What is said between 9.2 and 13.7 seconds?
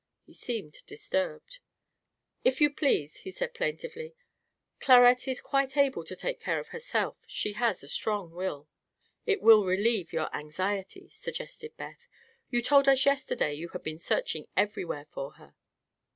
it will relieve your anxiety," suggested Beth. "You told us yesterday you